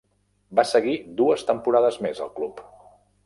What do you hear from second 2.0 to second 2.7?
més al club.